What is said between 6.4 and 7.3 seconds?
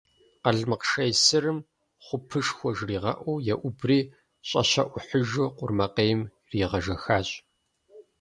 иригъэжэхащ.